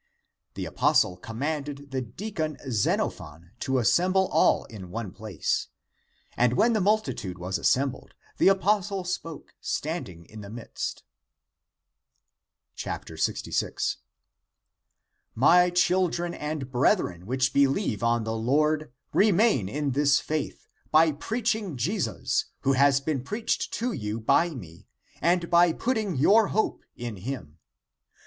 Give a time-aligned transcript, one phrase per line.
[0.55, 5.67] The apostle commanded the deacon Xenophon ^ to assemble all in one place.
[6.35, 11.03] And when the multitude was assembled, the apostle spoke, standing in the midst:
[12.75, 13.97] 66."
[15.45, 21.77] My children and brethren, which believe on the Lord, remain in this faith, by preaching
[21.77, 24.87] Je sus, who has been preached to you by me,
[25.21, 27.59] and by putting your hope in him.